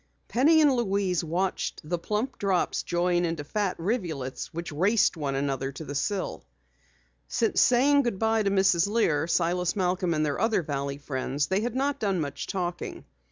Penny 0.27 0.61
and 0.61 0.73
Louise 0.73 1.23
watched 1.23 1.87
the 1.87 1.99
plump 1.99 2.39
drops 2.39 2.81
join 2.81 3.23
into 3.23 3.43
fat 3.43 3.75
rivulets 3.77 4.51
which 4.51 4.71
raced 4.71 5.15
one 5.15 5.35
another 5.35 5.71
to 5.73 5.85
the 5.85 5.93
sill. 5.93 6.43
Since 7.27 7.61
saying 7.61 8.01
goodbye 8.01 8.41
to 8.41 8.49
Mrs. 8.49 8.87
Lear, 8.87 9.27
Silas 9.27 9.73
Malcom, 9.75 10.15
and 10.15 10.25
their 10.25 10.41
other 10.41 10.63
valley 10.63 10.97
friends, 10.97 11.45
they 11.45 11.61
had 11.61 11.75
not 11.75 11.99
done 11.99 12.19
much 12.19 12.47
talking. 12.47 13.05